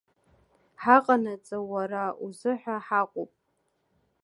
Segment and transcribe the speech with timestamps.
[0.81, 3.31] Ҳаҟанаҵы уара узыҳәа ҳа-ҟоуп!